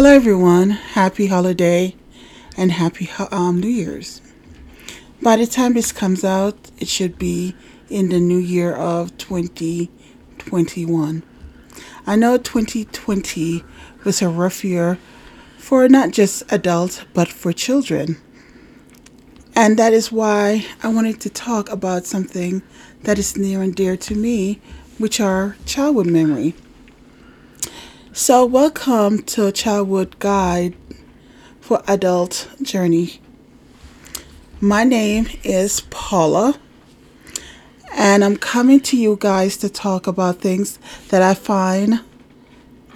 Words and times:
Hello, 0.00 0.14
everyone. 0.14 0.70
Happy 0.70 1.26
holiday 1.26 1.94
and 2.56 2.72
happy 2.72 3.10
um, 3.30 3.60
New 3.60 3.68
Year's. 3.68 4.22
By 5.20 5.36
the 5.36 5.46
time 5.46 5.74
this 5.74 5.92
comes 5.92 6.24
out, 6.24 6.70
it 6.78 6.88
should 6.88 7.18
be 7.18 7.54
in 7.90 8.08
the 8.08 8.18
new 8.18 8.38
year 8.38 8.72
of 8.72 9.18
2021. 9.18 11.22
I 12.06 12.16
know 12.16 12.38
2020 12.38 13.62
was 14.02 14.22
a 14.22 14.30
rough 14.30 14.64
year 14.64 14.96
for 15.58 15.86
not 15.86 16.12
just 16.12 16.50
adults, 16.50 17.04
but 17.12 17.28
for 17.28 17.52
children. 17.52 18.16
And 19.54 19.78
that 19.78 19.92
is 19.92 20.10
why 20.10 20.64
I 20.82 20.88
wanted 20.88 21.20
to 21.20 21.28
talk 21.28 21.68
about 21.68 22.06
something 22.06 22.62
that 23.02 23.18
is 23.18 23.36
near 23.36 23.60
and 23.60 23.74
dear 23.74 23.98
to 23.98 24.14
me, 24.14 24.62
which 24.96 25.20
are 25.20 25.56
childhood 25.66 26.06
memory. 26.06 26.54
So, 28.12 28.44
welcome 28.44 29.22
to 29.22 29.52
Childhood 29.52 30.18
Guide 30.18 30.74
for 31.60 31.80
Adult 31.86 32.48
Journey. 32.60 33.20
My 34.60 34.82
name 34.82 35.28
is 35.44 35.82
Paula, 35.90 36.58
and 37.92 38.24
I'm 38.24 38.36
coming 38.36 38.80
to 38.80 38.96
you 38.96 39.16
guys 39.20 39.56
to 39.58 39.68
talk 39.68 40.08
about 40.08 40.40
things 40.40 40.80
that 41.10 41.22
I 41.22 41.34
find 41.34 42.00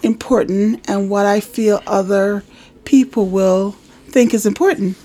important 0.02 0.90
and 0.90 1.08
what 1.08 1.26
I 1.26 1.38
feel 1.38 1.80
other 1.86 2.42
people 2.84 3.26
will 3.26 3.76
think 4.08 4.34
is 4.34 4.44
important. 4.44 4.96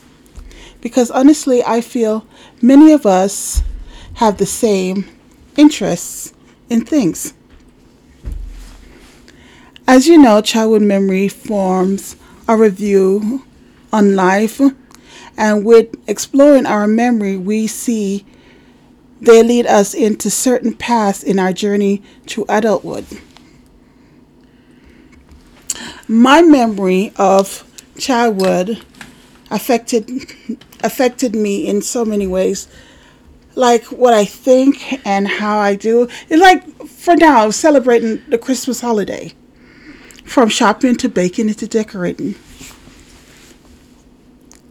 Because 0.82 1.12
honestly, 1.12 1.64
I 1.64 1.82
feel 1.82 2.26
many 2.64 2.94
of 2.94 3.06
us 3.06 3.62
have 4.16 4.40
the 4.40 4.48
same 4.48 5.08
interests 5.56 6.34
in 6.68 6.84
things. 6.84 7.36
As 9.90 10.06
you 10.08 10.20
know, 10.20 10.40
childhood 10.40 10.84
memory 10.84 11.28
forms 11.28 12.16
a 12.48 12.56
review 12.56 13.44
on 13.92 14.16
life, 14.16 14.62
and 15.36 15.66
with 15.66 15.88
exploring 16.08 16.68
our 16.68 16.86
memory, 16.86 17.38
we 17.38 17.66
see 17.66 18.24
they 19.20 19.42
lead 19.42 19.66
us 19.66 19.96
into 19.96 20.30
certain 20.30 20.76
paths 20.76 21.24
in 21.24 21.40
our 21.40 21.52
journey 21.52 22.04
to 22.28 22.46
adulthood. 22.48 23.08
My 26.08 26.44
memory 26.44 27.12
of 27.16 27.64
childhood 27.98 28.86
affected 29.50 30.08
affected 30.84 31.34
me 31.34 31.68
in 31.68 31.82
so 31.82 32.06
many 32.06 32.28
ways 32.28 32.68
like 33.56 33.86
what 33.86 34.14
I 34.14 34.26
think 34.26 35.04
and 35.04 35.28
how 35.28 35.58
I 35.58 35.74
do. 35.76 36.08
It's 36.30 36.40
like 36.40 36.86
for 36.86 37.16
now, 37.16 37.50
celebrating 37.50 38.22
the 38.28 38.38
Christmas 38.38 38.82
holiday. 38.82 39.34
From 40.30 40.48
shopping 40.48 40.96
to 40.98 41.10
baking 41.10 41.52
to 41.52 41.68
decorating. 41.68 42.36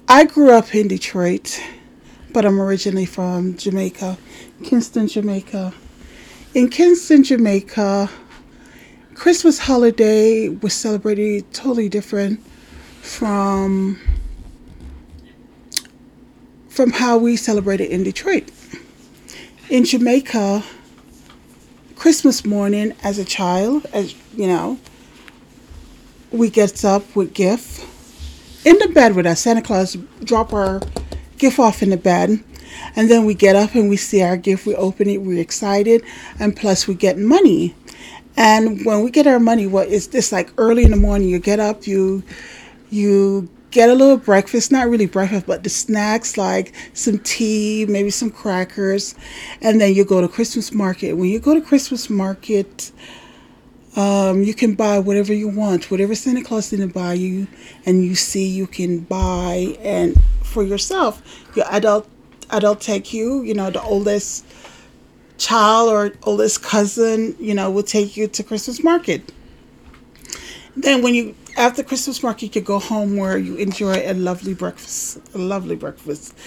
I 0.06 0.24
grew 0.24 0.52
up 0.52 0.72
in 0.72 0.86
Detroit, 0.86 1.60
but 2.32 2.44
I'm 2.44 2.60
originally 2.60 3.06
from 3.06 3.56
Jamaica, 3.56 4.18
Kingston, 4.62 5.08
Jamaica. 5.08 5.74
In 6.54 6.70
Kingston, 6.70 7.24
Jamaica, 7.24 8.08
Christmas 9.14 9.58
holiday 9.58 10.48
was 10.48 10.74
celebrated 10.74 11.52
totally 11.52 11.88
different 11.88 12.38
from 13.02 13.98
from 16.68 16.92
how 16.92 17.18
we 17.18 17.36
celebrated 17.36 17.90
in 17.90 18.04
Detroit. 18.04 18.52
In 19.68 19.84
Jamaica, 19.84 20.62
Christmas 21.96 22.46
morning 22.46 22.94
as 23.02 23.18
a 23.18 23.24
child, 23.24 23.86
as 23.92 24.14
you 24.36 24.46
know, 24.46 24.78
we 26.30 26.50
get 26.50 26.84
up 26.84 27.16
with 27.16 27.34
gift 27.34 27.86
in 28.64 28.78
the 28.78 28.88
bed 28.88 29.14
with 29.14 29.26
us. 29.26 29.40
Santa 29.40 29.62
Claus 29.62 29.96
drop 30.24 30.52
our 30.52 30.80
gift 31.38 31.58
off 31.58 31.82
in 31.82 31.90
the 31.90 31.96
bed, 31.96 32.42
and 32.96 33.10
then 33.10 33.24
we 33.24 33.34
get 33.34 33.56
up 33.56 33.74
and 33.74 33.88
we 33.88 33.96
see 33.96 34.22
our 34.22 34.36
gift. 34.36 34.66
We 34.66 34.74
open 34.74 35.08
it. 35.08 35.22
We're 35.22 35.40
excited, 35.40 36.04
and 36.38 36.56
plus 36.56 36.86
we 36.86 36.94
get 36.94 37.18
money. 37.18 37.74
And 38.36 38.84
when 38.84 39.02
we 39.02 39.10
get 39.10 39.26
our 39.26 39.40
money, 39.40 39.66
what 39.66 39.88
is 39.88 40.08
this 40.08 40.30
like 40.30 40.52
early 40.58 40.84
in 40.84 40.90
the 40.92 40.96
morning? 40.96 41.28
You 41.28 41.38
get 41.38 41.60
up, 41.60 41.86
you 41.86 42.22
you 42.90 43.48
get 43.70 43.90
a 43.90 43.94
little 43.94 44.16
breakfast, 44.16 44.72
not 44.72 44.88
really 44.88 45.06
breakfast, 45.06 45.46
but 45.46 45.62
the 45.62 45.68
snacks 45.68 46.38
like 46.38 46.72
some 46.94 47.18
tea, 47.18 47.84
maybe 47.88 48.10
some 48.10 48.30
crackers, 48.30 49.14
and 49.60 49.80
then 49.80 49.94
you 49.94 50.04
go 50.04 50.20
to 50.20 50.28
Christmas 50.28 50.72
market. 50.72 51.14
When 51.14 51.28
you 51.28 51.38
go 51.40 51.54
to 51.54 51.60
Christmas 51.60 52.08
market, 52.08 52.92
um, 53.98 54.44
you 54.44 54.54
can 54.54 54.74
buy 54.74 55.00
whatever 55.00 55.34
you 55.34 55.48
want, 55.48 55.90
whatever 55.90 56.14
Santa 56.14 56.44
Claus 56.44 56.70
didn't 56.70 56.94
buy 56.94 57.14
you, 57.14 57.48
and 57.84 58.04
you 58.04 58.14
see 58.14 58.46
you 58.46 58.68
can 58.68 59.00
buy 59.00 59.76
and 59.80 60.16
for 60.44 60.62
yourself. 60.62 61.20
Your 61.56 61.66
adult 61.68 62.08
adult 62.50 62.80
take 62.80 63.12
you, 63.12 63.42
you 63.42 63.54
know, 63.54 63.70
the 63.70 63.82
oldest 63.82 64.46
child 65.36 65.90
or 65.90 66.12
oldest 66.22 66.62
cousin, 66.62 67.34
you 67.40 67.54
know, 67.54 67.72
will 67.72 67.82
take 67.82 68.16
you 68.16 68.28
to 68.28 68.44
Christmas 68.44 68.84
market. 68.84 69.32
Then 70.76 71.02
when 71.02 71.16
you 71.16 71.34
after 71.56 71.82
Christmas 71.82 72.22
market, 72.22 72.54
you 72.54 72.62
go 72.62 72.78
home 72.78 73.16
where 73.16 73.36
you 73.36 73.56
enjoy 73.56 73.96
a 74.04 74.14
lovely 74.14 74.54
breakfast, 74.54 75.18
a 75.34 75.38
lovely 75.38 75.74
breakfast. 75.74 76.38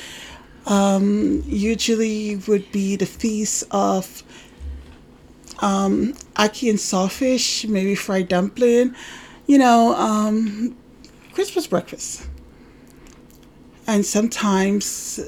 Um, 0.68 1.44
usually 1.47 2.38
would 2.47 2.72
be 2.72 2.95
the 2.95 3.06
feast 3.06 3.66
of 3.72 4.23
um, 5.62 6.14
ackee 6.36 6.70
and 6.70 6.80
saltfish, 6.80 7.68
maybe 7.70 7.96
fried 7.96 8.28
dumpling, 8.28 8.96
you 9.48 9.58
know, 9.58 9.96
um, 9.96 10.76
Christmas 11.34 11.68
breakfast. 11.68 12.28
And 13.88 14.06
sometimes 14.06 15.20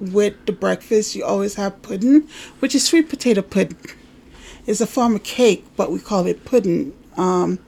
with 0.00 0.34
the 0.46 0.52
breakfast, 0.52 1.14
you 1.14 1.24
always 1.24 1.54
have 1.54 1.80
pudding, 1.82 2.28
which 2.58 2.74
is 2.74 2.84
sweet 2.84 3.08
potato 3.08 3.42
pudding. 3.42 3.78
It's 4.66 4.80
a 4.80 4.86
form 4.86 5.14
of 5.14 5.22
cake, 5.22 5.64
but 5.76 5.90
we 5.90 5.98
call 5.98 6.26
it 6.26 6.44
pudding. 6.44 6.96
Um, 7.16 7.58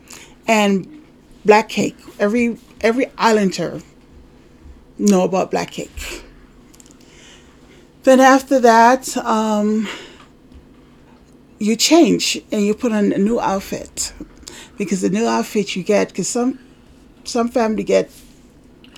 and 0.47 1.03
black 1.45 1.69
cake. 1.69 1.97
Every 2.19 2.59
every 2.81 3.07
islander 3.19 3.81
know 4.99 5.23
about 5.23 5.51
black 5.51 5.73
cake. 5.73 6.23
Then 8.05 8.21
after 8.21 8.61
that, 8.61 9.17
um, 9.17 9.89
you 11.65 11.77
change 11.77 12.39
and 12.53 12.63
you 12.63 12.75
put 12.75 12.93
on 12.93 13.11
a 13.13 13.19
new 13.19 13.41
outfit. 13.41 14.13
Because 14.77 15.01
the 15.01 15.09
new 15.09 15.27
outfit 15.27 15.75
you 15.75 15.83
get 15.83 16.09
because 16.09 16.29
some 16.29 16.59
some 17.25 17.49
family 17.49 17.85
get 17.85 18.11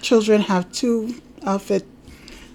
children 0.00 0.40
have 0.40 0.72
two 0.72 1.14
outfit 1.44 1.86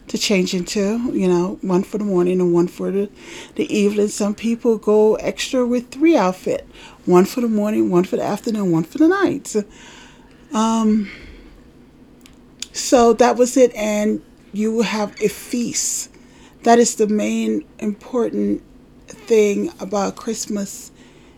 to 0.10 0.18
change 0.18 0.54
into 0.54 1.10
you 1.14 1.28
know 1.30 1.58
one 1.62 1.84
for 1.84 1.98
the 1.98 2.04
morning 2.04 2.42
and 2.42 2.54
one 2.54 2.68
for 2.68 2.92
the, 2.92 3.10
the 3.56 3.74
evening. 3.74 4.10
Some 4.10 4.36
people 4.36 4.78
go 4.78 5.16
extra 5.16 5.66
with 5.66 5.92
three 5.92 6.18
outfit 6.18 6.68
one 7.06 7.26
for 7.26 7.40
the 7.40 7.48
morning 7.48 7.90
one 7.90 8.04
for 8.04 8.18
the 8.18 8.24
afternoon 8.24 8.72
one 8.72 8.84
for 8.84 8.98
the 8.98 9.08
night. 9.08 9.56
Um 10.54 11.10
so 12.74 13.14
that 13.14 13.38
was 13.38 13.56
it 13.56 13.74
and 13.76 14.22
you 14.52 14.82
have 14.82 15.16
a 15.22 15.30
feast. 15.30 16.10
That 16.64 16.80
is 16.80 16.96
the 16.96 17.08
main 17.08 17.64
important 17.80 18.62
thing 19.12 19.72
about 19.80 20.16
Christmas 20.16 20.92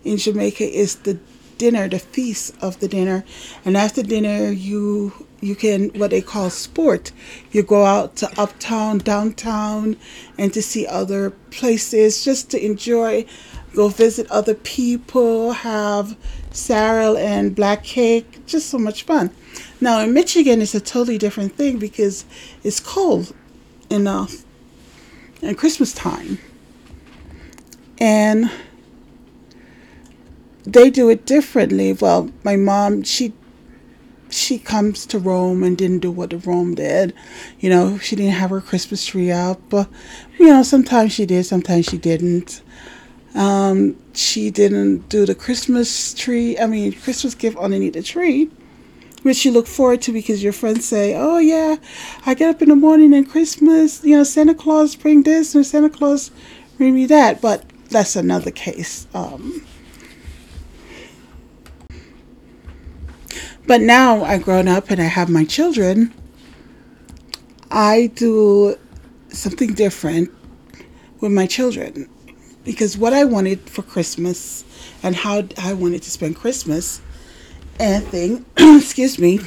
in 0.04 0.18
Jamaica 0.18 0.64
is 0.64 0.96
the 0.98 1.20
dinner, 1.58 1.88
the 1.88 2.00
feast 2.00 2.54
of 2.62 2.80
the 2.80 2.88
dinner. 2.88 3.24
And 3.66 3.78
after 3.78 4.04
dinner, 4.04 4.52
you 4.52 5.14
you 5.42 5.56
can 5.56 5.90
what 5.90 6.12
they 6.12 6.22
call 6.22 6.50
sport. 6.50 7.12
You 7.52 7.64
go 7.64 7.86
out 7.86 8.16
to 8.18 8.40
uptown, 8.40 9.00
downtown, 9.00 9.98
and 10.38 10.54
to 10.54 10.62
see 10.62 10.88
other 10.88 11.32
places, 11.52 12.24
just 12.24 12.52
to 12.52 12.66
enjoy. 12.66 13.26
Go 13.76 13.88
visit 13.88 14.30
other 14.30 14.54
people, 14.54 15.54
have 15.54 16.16
sorrel 16.52 17.18
and 17.18 17.56
black 17.56 17.84
cake, 17.84 18.46
just 18.46 18.70
so 18.70 18.78
much 18.78 19.04
fun. 19.04 19.32
Now 19.82 20.00
in 20.02 20.14
Michigan, 20.14 20.62
it's 20.62 20.76
a 20.76 20.80
totally 20.80 21.18
different 21.18 21.56
thing 21.56 21.80
because 21.80 22.26
it's 22.64 22.80
cold 22.80 23.34
enough 23.90 24.44
and 25.42 25.58
Christmas 25.58 25.94
time 25.94 26.40
and 28.00 28.50
they 30.66 30.90
do 30.90 31.10
it 31.10 31.26
differently. 31.26 31.94
Well, 31.94 32.32
my 32.44 32.56
mom, 32.56 33.04
she 33.04 33.34
she 34.30 34.58
comes 34.58 35.06
to 35.06 35.20
Rome 35.20 35.64
and 35.64 35.78
didn't 35.78 36.00
do 36.00 36.12
what 36.12 36.32
the 36.32 36.38
Rome 36.38 36.76
did. 36.76 37.14
You 37.60 37.70
know, 37.70 37.98
she 38.00 38.16
didn't 38.16 38.34
have 38.34 38.50
her 38.50 38.62
Christmas 38.62 39.06
tree 39.06 39.32
out, 39.32 39.60
but 39.70 39.88
you 40.40 40.48
know, 40.48 40.64
sometimes 40.64 41.14
she 41.14 41.26
did, 41.26 41.46
sometimes 41.46 41.86
she 41.86 41.98
didn't. 41.98 42.62
Um, 43.36 43.98
she 44.14 44.52
didn't 44.52 45.10
do 45.10 45.26
the 45.26 45.36
Christmas 45.36 46.14
tree. 46.14 46.58
I 46.58 46.68
mean, 46.68 46.94
Christmas 46.94 47.34
gift 47.36 47.58
underneath 47.58 47.94
the 47.94 48.04
tree, 48.04 48.50
which 49.24 49.44
you 49.46 49.52
look 49.52 49.68
forward 49.68 50.02
to 50.04 50.14
because 50.14 50.44
your 50.44 50.54
friends 50.54 50.86
say, 50.86 51.16
"Oh 51.16 51.40
yeah, 51.40 51.78
I 52.26 52.34
get 52.36 52.50
up 52.50 52.62
in 52.62 52.70
the 52.70 52.76
morning 52.76 53.14
and 53.14 53.30
Christmas, 53.30 54.04
you 54.04 54.18
know, 54.18 54.24
Santa 54.24 54.54
Claus 54.56 54.96
bring 54.96 55.24
this 55.24 55.56
and 55.56 55.66
Santa 55.66 55.90
Claus 55.90 56.32
bring 56.78 56.94
me 56.96 57.06
that." 57.08 57.42
But 57.42 57.64
that's 57.94 58.16
another 58.18 58.52
case. 58.52 59.08
Um, 59.14 59.66
But 63.66 63.82
now 63.82 64.24
I've 64.24 64.44
grown 64.44 64.68
up 64.68 64.90
and 64.92 65.02
I 65.02 65.06
have 65.06 65.30
my 65.30 65.46
children. 65.46 66.14
I 67.72 68.12
do 68.16 68.76
something 69.30 69.74
different 69.74 70.32
with 71.22 71.32
my 71.32 71.48
children 71.48 72.10
because 72.66 72.98
what 72.98 73.14
I 73.14 73.24
wanted 73.24 73.62
for 73.70 73.82
Christmas 73.82 74.66
and 75.02 75.16
how 75.16 75.44
I 75.58 75.74
wanted 75.74 76.04
to 76.04 76.12
spend 76.12 76.36
Christmas 76.36 77.02
and 77.80 78.06
thing, 78.06 78.46
excuse 78.58 79.18
me, 79.18 79.40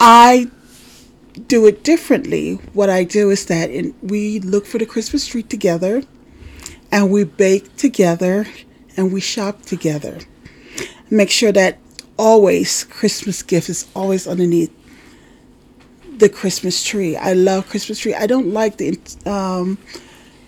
I 0.00 0.50
do 1.34 1.66
it 1.66 1.82
differently. 1.82 2.54
What 2.72 2.90
I 2.90 3.04
do 3.04 3.30
is 3.30 3.46
that 3.46 3.70
in, 3.70 3.94
we 4.02 4.40
look 4.40 4.66
for 4.66 4.78
the 4.78 4.86
Christmas 4.86 5.26
tree 5.26 5.42
together 5.42 6.02
and 6.90 7.10
we 7.10 7.24
bake 7.24 7.76
together 7.76 8.46
and 8.96 9.12
we 9.12 9.20
shop 9.20 9.62
together. 9.62 10.18
Make 11.10 11.30
sure 11.30 11.52
that 11.52 11.78
always 12.16 12.84
Christmas 12.84 13.42
gift 13.42 13.68
is 13.68 13.86
always 13.94 14.26
underneath 14.26 14.72
the 16.18 16.28
Christmas 16.28 16.82
tree. 16.84 17.16
I 17.16 17.32
love 17.32 17.68
Christmas 17.68 17.98
tree. 17.98 18.14
I 18.14 18.26
don't 18.26 18.52
like 18.52 18.76
the 18.76 18.98
um, 19.26 19.78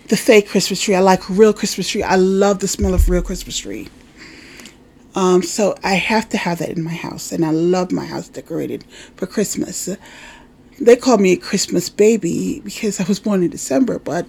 the 0.07 0.15
fake 0.15 0.47
Christmas 0.47 0.81
tree. 0.81 0.95
I 0.95 1.01
like 1.01 1.29
real 1.29 1.53
Christmas 1.53 1.89
tree. 1.89 2.03
I 2.03 2.15
love 2.15 2.59
the 2.59 2.67
smell 2.67 2.93
of 2.93 3.09
real 3.09 3.21
Christmas 3.21 3.57
tree. 3.57 3.89
Um, 5.15 5.41
so 5.41 5.75
I 5.83 5.95
have 5.95 6.29
to 6.29 6.37
have 6.37 6.59
that 6.59 6.69
in 6.69 6.83
my 6.83 6.93
house, 6.93 7.31
and 7.31 7.43
I 7.43 7.51
love 7.51 7.91
my 7.91 8.05
house 8.05 8.29
decorated 8.29 8.85
for 9.15 9.25
Christmas. 9.25 9.89
They 10.79 10.95
call 10.95 11.17
me 11.17 11.33
a 11.33 11.37
Christmas 11.37 11.89
baby 11.89 12.61
because 12.63 12.99
I 12.99 13.03
was 13.05 13.19
born 13.19 13.43
in 13.43 13.49
December, 13.49 13.99
but 13.99 14.27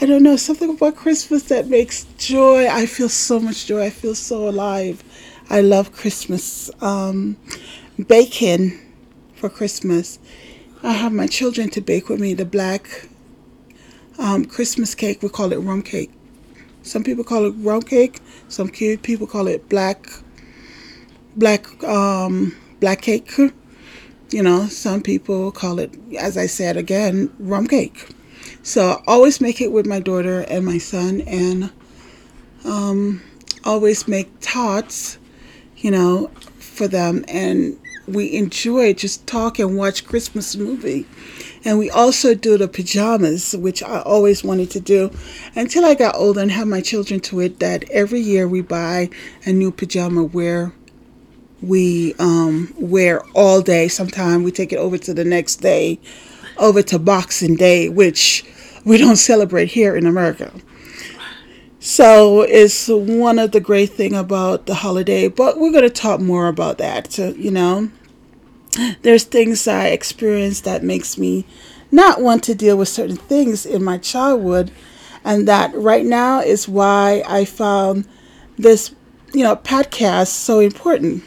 I 0.00 0.06
don't 0.06 0.22
know 0.22 0.36
something 0.36 0.70
about 0.70 0.96
Christmas 0.96 1.44
that 1.44 1.68
makes 1.68 2.04
joy. 2.18 2.68
I 2.68 2.86
feel 2.86 3.08
so 3.08 3.40
much 3.40 3.66
joy. 3.66 3.84
I 3.84 3.90
feel 3.90 4.14
so 4.14 4.48
alive. 4.48 5.02
I 5.48 5.60
love 5.60 5.92
Christmas. 5.92 6.70
Um, 6.80 7.36
baking 8.06 8.78
for 9.34 9.48
Christmas. 9.48 10.18
I 10.82 10.92
have 10.92 11.12
my 11.12 11.26
children 11.26 11.70
to 11.70 11.80
bake 11.80 12.08
with 12.08 12.20
me 12.20 12.34
the 12.34 12.44
black 12.44 13.08
um, 14.18 14.44
Christmas 14.44 14.94
cake. 14.94 15.22
We 15.22 15.28
call 15.28 15.52
it 15.52 15.58
rum 15.58 15.82
cake. 15.82 16.10
Some 16.82 17.04
people 17.04 17.24
call 17.24 17.46
it 17.46 17.54
rum 17.58 17.82
cake. 17.82 18.20
Some 18.48 18.68
people 18.68 19.26
call 19.26 19.46
it 19.46 19.68
black 19.68 20.06
black 21.36 21.82
um, 21.84 22.56
black 22.80 23.02
cake. 23.02 23.30
You 24.32 24.42
know, 24.42 24.66
some 24.66 25.02
people 25.02 25.52
call 25.52 25.78
it, 25.78 25.92
as 26.18 26.38
I 26.38 26.46
said 26.46 26.76
again, 26.76 27.32
rum 27.38 27.66
cake. 27.66 28.08
So 28.62 28.90
I 28.90 29.02
always 29.06 29.40
make 29.40 29.60
it 29.60 29.72
with 29.72 29.86
my 29.86 30.00
daughter 30.00 30.40
and 30.48 30.64
my 30.64 30.78
son, 30.78 31.20
and 31.22 31.70
um, 32.64 33.22
always 33.64 34.08
make 34.08 34.30
tots, 34.40 35.18
you 35.76 35.90
know, 35.90 36.30
for 36.58 36.88
them, 36.88 37.24
and 37.28 37.78
we 38.08 38.32
enjoy 38.34 38.94
just 38.94 39.26
talk 39.26 39.58
and 39.58 39.76
watch 39.76 40.06
Christmas 40.06 40.56
movie. 40.56 41.06
And 41.64 41.78
we 41.78 41.90
also 41.90 42.34
do 42.34 42.58
the 42.58 42.66
pajamas, 42.66 43.54
which 43.54 43.82
I 43.82 44.00
always 44.00 44.42
wanted 44.42 44.70
to 44.72 44.80
do 44.80 45.10
until 45.54 45.84
I 45.84 45.94
got 45.94 46.16
older 46.16 46.40
and 46.40 46.50
had 46.50 46.66
my 46.66 46.80
children 46.80 47.20
to 47.20 47.40
it. 47.40 47.60
That 47.60 47.88
every 47.90 48.20
year 48.20 48.48
we 48.48 48.62
buy 48.62 49.10
a 49.44 49.52
new 49.52 49.70
pajama 49.70 50.24
where 50.24 50.72
we 51.62 52.14
um, 52.18 52.74
wear 52.76 53.22
all 53.34 53.62
day. 53.62 53.88
Sometimes 53.88 54.44
we 54.44 54.50
take 54.50 54.72
it 54.72 54.78
over 54.78 54.98
to 54.98 55.14
the 55.14 55.24
next 55.24 55.56
day, 55.56 56.00
over 56.58 56.82
to 56.82 56.98
Boxing 56.98 57.56
Day, 57.56 57.88
which 57.88 58.44
we 58.84 58.98
don't 58.98 59.16
celebrate 59.16 59.66
here 59.66 59.96
in 59.96 60.06
America. 60.06 60.52
So 61.78 62.42
it's 62.42 62.88
one 62.88 63.38
of 63.38 63.50
the 63.50 63.60
great 63.60 63.90
thing 63.90 64.14
about 64.14 64.66
the 64.66 64.74
holiday, 64.74 65.28
but 65.28 65.58
we're 65.58 65.72
going 65.72 65.82
to 65.82 65.90
talk 65.90 66.20
more 66.20 66.46
about 66.48 66.78
that. 66.78 67.12
So, 67.12 67.30
you 67.30 67.50
know, 67.50 67.90
there's 69.02 69.24
things 69.24 69.66
I 69.66 69.88
experienced 69.88 70.64
that 70.64 70.84
makes 70.84 71.18
me 71.18 71.44
not 71.90 72.22
want 72.22 72.42
to 72.44 72.54
deal 72.54 72.76
with 72.76 72.88
certain 72.88 73.16
things 73.16 73.66
in 73.66 73.82
my 73.84 73.98
childhood, 73.98 74.70
and 75.24 75.46
that 75.48 75.74
right 75.74 76.06
now 76.06 76.40
is 76.40 76.68
why 76.68 77.22
I 77.26 77.44
found 77.44 78.08
this, 78.56 78.94
you 79.34 79.42
know, 79.42 79.56
podcast 79.56 80.28
so 80.28 80.60
important. 80.60 81.22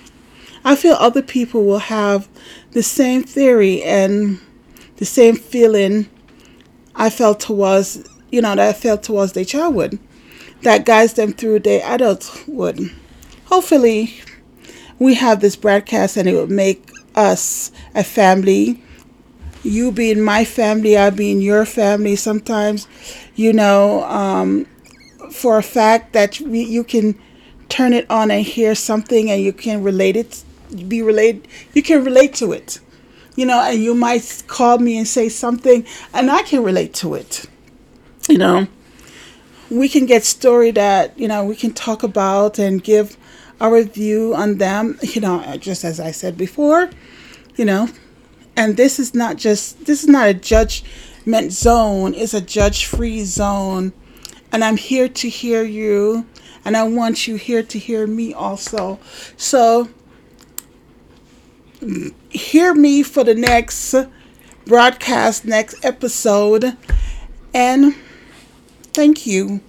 I 0.65 0.75
feel 0.75 0.95
other 0.99 1.21
people 1.21 1.63
will 1.63 1.79
have 1.79 2.27
the 2.71 2.83
same 2.83 3.23
theory 3.23 3.81
and 3.83 4.39
the 4.97 5.05
same 5.05 5.35
feeling 5.35 6.09
I 6.95 7.09
felt 7.09 7.39
towards, 7.39 8.03
you 8.31 8.41
know, 8.41 8.55
that 8.55 8.69
I 8.69 8.73
felt 8.73 9.03
towards 9.03 9.33
their 9.33 9.45
childhood 9.45 9.99
that 10.63 10.85
guides 10.85 11.13
them 11.13 11.31
through 11.31 11.59
their 11.59 11.81
adulthood. 11.85 12.91
Hopefully, 13.45 14.19
we 14.97 15.13
have 15.13 15.39
this 15.39 15.55
broadcast 15.55 16.17
and 16.17 16.27
it 16.27 16.33
will 16.33 16.47
make 16.47 16.89
us 17.13 17.71
a 17.93 18.03
family. 18.03 18.81
You 19.63 19.91
being 19.91 20.21
my 20.21 20.45
family, 20.45 20.97
I 20.97 21.11
being 21.11 21.41
your 21.41 21.65
family. 21.65 22.15
Sometimes, 22.15 22.87
you 23.35 23.53
know, 23.53 24.03
um, 24.05 24.65
for 25.31 25.57
a 25.57 25.63
fact 25.63 26.13
that 26.13 26.39
we, 26.41 26.63
you 26.63 26.83
can 26.83 27.19
turn 27.69 27.93
it 27.93 28.09
on 28.09 28.31
and 28.31 28.43
hear 28.43 28.73
something 28.73 29.29
and 29.29 29.41
you 29.41 29.53
can 29.53 29.83
relate 29.83 30.15
it, 30.15 30.43
be 30.87 31.01
related, 31.01 31.47
you 31.73 31.81
can 31.81 32.03
relate 32.03 32.33
to 32.35 32.51
it. 32.51 32.79
You 33.35 33.45
know, 33.45 33.59
and 33.59 33.83
you 33.83 33.93
might 33.95 34.43
call 34.47 34.77
me 34.77 34.97
and 34.97 35.07
say 35.07 35.27
something 35.27 35.85
and 36.13 36.31
I 36.31 36.43
can 36.43 36.63
relate 36.63 36.93
to 36.95 37.15
it. 37.15 37.45
You 38.29 38.37
know, 38.37 38.67
we 39.69 39.89
can 39.89 40.05
get 40.05 40.23
story 40.23 40.71
that 40.71 41.17
you 41.17 41.27
know 41.27 41.43
we 41.43 41.55
can 41.55 41.73
talk 41.73 42.03
about 42.03 42.59
and 42.59 42.83
give 42.83 43.17
our 43.59 43.81
view 43.83 44.33
on 44.35 44.57
them 44.57 44.97
you 45.01 45.21
know 45.21 45.55
just 45.57 45.83
as 45.83 45.99
i 45.99 46.11
said 46.11 46.37
before 46.37 46.89
you 47.55 47.65
know 47.65 47.87
and 48.55 48.77
this 48.77 48.99
is 48.99 49.13
not 49.13 49.37
just 49.37 49.85
this 49.85 50.03
is 50.03 50.09
not 50.09 50.27
a 50.27 50.33
judgment 50.33 51.51
zone 51.51 52.13
it's 52.13 52.33
a 52.33 52.41
judge 52.41 52.85
free 52.85 53.23
zone 53.23 53.91
and 54.51 54.63
i'm 54.63 54.77
here 54.77 55.09
to 55.09 55.27
hear 55.29 55.63
you 55.63 56.25
and 56.63 56.77
i 56.77 56.83
want 56.83 57.27
you 57.27 57.35
here 57.35 57.63
to 57.63 57.79
hear 57.79 58.05
me 58.05 58.33
also 58.33 58.99
so 59.35 59.89
hear 62.29 62.73
me 62.73 63.03
for 63.03 63.23
the 63.23 63.35
next 63.35 63.95
broadcast 64.65 65.45
next 65.45 65.75
episode 65.85 66.75
and 67.53 67.95
Thank 68.95 69.27
you. 69.27 69.59